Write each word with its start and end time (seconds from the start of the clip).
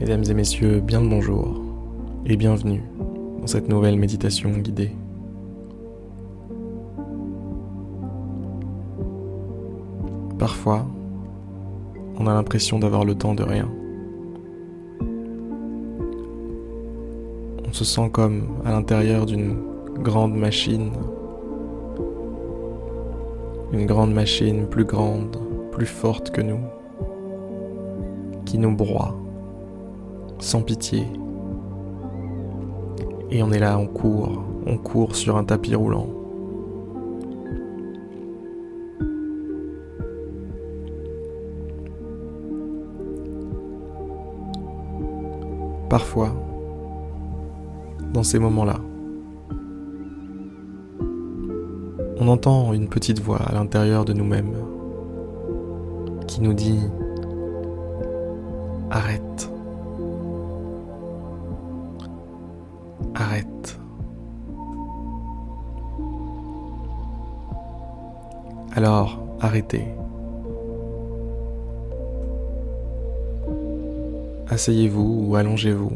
Mesdames 0.00 0.24
et 0.28 0.34
messieurs, 0.34 0.80
bien 0.80 1.00
le 1.00 1.08
bonjour 1.08 1.62
et 2.26 2.36
bienvenue 2.36 2.82
dans 3.40 3.46
cette 3.46 3.68
nouvelle 3.68 3.96
méditation 3.96 4.50
guidée. 4.50 4.90
Parfois, 10.36 10.84
on 12.18 12.26
a 12.26 12.34
l'impression 12.34 12.80
d'avoir 12.80 13.04
le 13.04 13.14
temps 13.14 13.36
de 13.36 13.44
rien. 13.44 13.70
On 17.68 17.72
se 17.72 17.84
sent 17.84 18.10
comme 18.12 18.48
à 18.64 18.72
l'intérieur 18.72 19.26
d'une 19.26 19.58
grande 20.00 20.34
machine. 20.34 20.90
Une 23.72 23.86
grande 23.86 24.12
machine 24.12 24.66
plus 24.66 24.84
grande, 24.84 25.36
plus 25.70 25.86
forte 25.86 26.30
que 26.30 26.40
nous, 26.40 26.60
qui 28.44 28.58
nous 28.58 28.74
broie 28.74 29.14
sans 30.38 30.62
pitié. 30.62 31.06
Et 33.30 33.42
on 33.42 33.50
est 33.50 33.58
là, 33.58 33.78
on 33.78 33.86
court, 33.86 34.44
on 34.66 34.76
court 34.76 35.16
sur 35.16 35.36
un 35.36 35.44
tapis 35.44 35.74
roulant. 35.74 36.08
Parfois, 45.88 46.34
dans 48.12 48.22
ces 48.22 48.38
moments-là, 48.38 48.80
on 52.18 52.28
entend 52.28 52.72
une 52.72 52.88
petite 52.88 53.20
voix 53.20 53.42
à 53.42 53.52
l'intérieur 53.52 54.04
de 54.04 54.12
nous-mêmes 54.12 54.54
qui 56.26 56.40
nous 56.40 56.54
dit⁇ 56.54 56.78
Arrête⁇ 58.90 59.50
Alors, 68.76 69.20
arrêtez. 69.40 69.84
Asseyez-vous 74.48 75.28
ou 75.28 75.36
allongez-vous. 75.36 75.92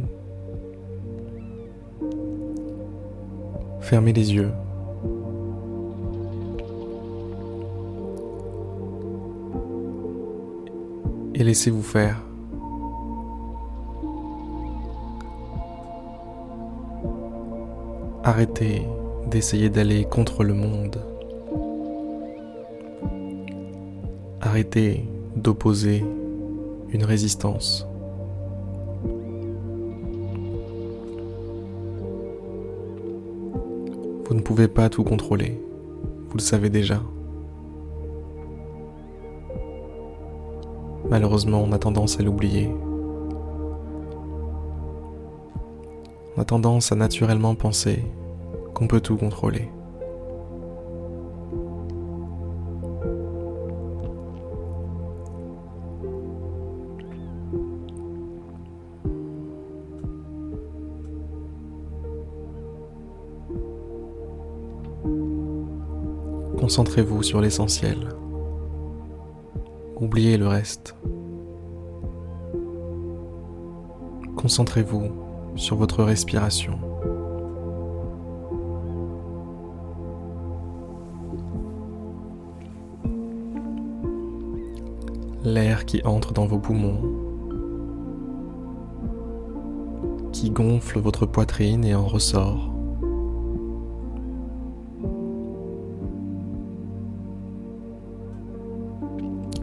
Fermez 3.81 4.13
les 4.13 4.33
yeux. 4.33 4.53
Et 11.35 11.43
laissez-vous 11.43 11.83
faire. 11.83 12.23
Arrêtez 18.23 18.83
d'essayer 19.31 19.69
d'aller 19.69 20.05
contre 20.05 20.45
le 20.45 20.55
monde. 20.55 21.01
Arrêtez 24.41 25.05
d'opposer 25.35 26.05
une 26.91 27.05
résistance. 27.05 27.89
Vous 34.25 34.35
ne 34.35 34.41
pouvez 34.41 34.69
pas 34.69 34.89
tout 34.91 35.03
contrôler, 35.03 35.61
vous 36.29 36.37
le 36.37 36.43
savez 36.43 36.71
déjà. 36.71 37.03
Malheureusement, 41.11 41.65
on 41.67 41.73
a 41.73 41.79
tendance 41.79 42.21
à 42.21 42.23
l'oublier. 42.23 42.71
On 46.37 46.41
a 46.41 46.45
tendance 46.45 46.93
à 46.93 46.95
naturellement 46.95 47.57
penser 47.57 48.05
qu'on 48.75 48.87
peut 48.87 49.01
tout 49.01 49.17
contrôler. 49.17 49.69
Concentrez-vous 66.69 67.23
sur 67.23 67.41
l'essentiel. 67.41 68.11
Oubliez 69.99 70.37
le 70.37 70.47
reste. 70.47 70.95
Concentrez-vous 74.37 75.05
sur 75.57 75.77
votre 75.77 76.05
respiration. 76.05 76.79
L'air 85.45 85.87
qui 85.87 86.03
entre 86.05 86.35
dans 86.35 86.45
vos 86.45 86.59
poumons, 86.59 87.01
qui 90.33 90.51
gonfle 90.51 90.99
votre 90.99 91.25
poitrine 91.25 91.83
et 91.87 91.95
en 91.95 92.05
ressort. 92.05 92.68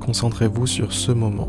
Concentrez-vous 0.05 0.67
sur 0.67 0.93
ce 0.93 1.11
moment. 1.11 1.47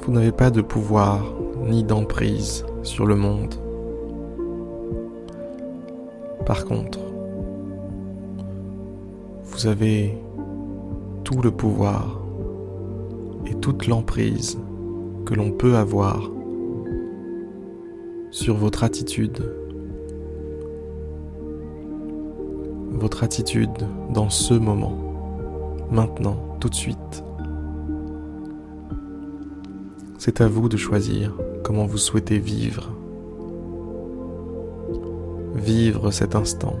Vous 0.00 0.12
n'avez 0.12 0.32
pas 0.32 0.50
de 0.50 0.62
pouvoir 0.62 1.22
ni 1.66 1.84
d'emprise 1.84 2.64
sur 2.82 3.04
le 3.04 3.16
monde. 3.16 3.54
Par 6.46 6.64
contre, 6.64 7.00
vous 9.42 9.66
avez 9.66 10.16
tout 11.22 11.42
le 11.42 11.50
pouvoir 11.50 12.18
et 13.46 13.54
toute 13.56 13.88
l'emprise 13.88 14.58
que 15.26 15.34
l'on 15.34 15.50
peut 15.50 15.76
avoir 15.76 16.30
sur 18.34 18.56
votre 18.56 18.82
attitude. 18.82 19.48
Votre 22.90 23.22
attitude 23.22 23.70
dans 24.12 24.28
ce 24.28 24.54
moment, 24.54 24.98
maintenant, 25.92 26.36
tout 26.58 26.68
de 26.68 26.74
suite. 26.74 27.22
C'est 30.18 30.40
à 30.40 30.48
vous 30.48 30.68
de 30.68 30.76
choisir 30.76 31.32
comment 31.62 31.86
vous 31.86 31.96
souhaitez 31.96 32.40
vivre. 32.40 32.90
Vivre 35.54 36.10
cet 36.10 36.34
instant. 36.34 36.74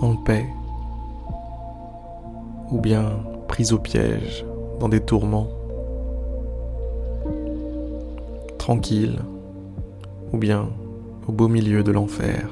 En 0.00 0.16
paix. 0.16 0.46
Ou 2.72 2.80
bien 2.80 3.20
pris 3.48 3.72
au 3.72 3.78
piège 3.78 4.46
dans 4.80 4.88
des 4.88 5.00
tourments. 5.00 5.48
Tranquille. 8.58 9.18
Ou 10.32 10.38
bien 10.38 10.70
au 11.28 11.32
beau 11.32 11.48
milieu 11.48 11.82
de 11.82 11.92
l'enfer. 11.92 12.48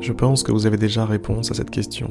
Je 0.00 0.12
pense 0.12 0.42
que 0.42 0.50
vous 0.50 0.66
avez 0.66 0.76
déjà 0.76 1.06
réponse 1.06 1.52
à 1.52 1.54
cette 1.54 1.70
question. 1.70 2.10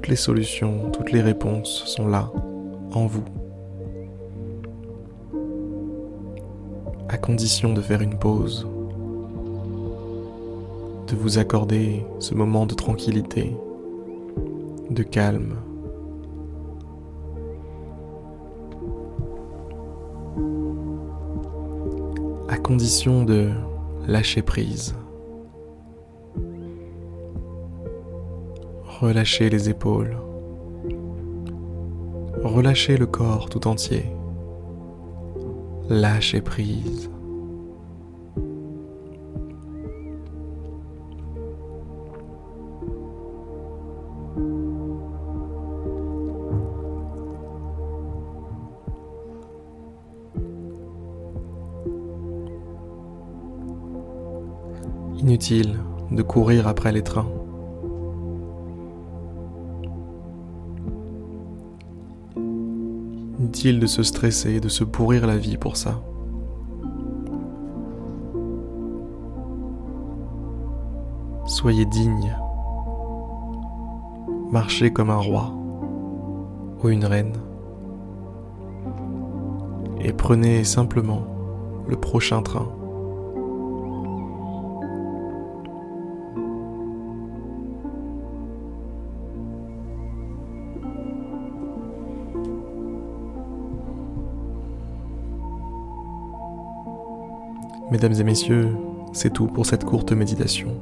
Toutes 0.00 0.08
les 0.08 0.16
solutions, 0.16 0.90
toutes 0.90 1.12
les 1.12 1.20
réponses 1.20 1.84
sont 1.84 2.08
là, 2.08 2.32
en 2.94 3.04
vous. 3.04 3.22
À 7.10 7.18
condition 7.18 7.74
de 7.74 7.82
faire 7.82 8.00
une 8.00 8.18
pause, 8.18 8.66
de 11.06 11.14
vous 11.16 11.36
accorder 11.36 12.02
ce 12.18 12.32
moment 12.32 12.64
de 12.64 12.72
tranquillité, 12.72 13.54
de 14.88 15.02
calme. 15.02 15.56
à 22.48 22.56
condition 22.56 23.22
de 23.24 23.50
lâcher 24.06 24.40
prise. 24.40 24.94
Relâchez 29.00 29.48
les 29.48 29.70
épaules. 29.70 30.14
Relâchez 32.42 32.98
le 32.98 33.06
corps 33.06 33.48
tout 33.48 33.66
entier. 33.66 34.04
Lâchez 35.88 36.42
prise. 36.42 37.10
Inutile 55.16 55.78
de 56.10 56.20
courir 56.20 56.68
après 56.68 56.92
les 56.92 57.02
trains. 57.02 57.39
De 63.62 63.86
se 63.86 64.02
stresser, 64.02 64.58
de 64.58 64.70
se 64.70 64.84
pourrir 64.84 65.26
la 65.26 65.36
vie 65.36 65.58
pour 65.58 65.76
ça. 65.76 66.00
Soyez 71.44 71.84
digne. 71.84 72.34
Marchez 74.50 74.94
comme 74.94 75.10
un 75.10 75.18
roi 75.18 75.52
ou 76.82 76.88
une 76.88 77.04
reine. 77.04 77.34
Et 80.00 80.14
prenez 80.14 80.64
simplement 80.64 81.26
le 81.86 81.96
prochain 81.96 82.40
train. 82.40 82.79
Mesdames 97.90 98.12
et 98.12 98.24
messieurs, 98.24 98.76
c'est 99.12 99.32
tout 99.32 99.48
pour 99.48 99.66
cette 99.66 99.84
courte 99.84 100.12
méditation. 100.12 100.80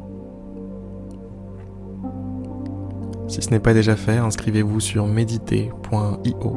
Si 3.29 3.41
ce 3.41 3.51
n'est 3.51 3.61
pas 3.61 3.73
déjà 3.73 3.97
fait, 3.97 4.19
inscrivez-vous 4.19 4.81
sur 4.81 5.07
méditer.io. 5.07 6.57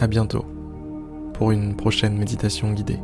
À 0.00 0.06
bientôt 0.06 0.44
pour 1.34 1.50
une 1.50 1.76
prochaine 1.76 2.16
méditation 2.16 2.72
guidée. 2.72 3.00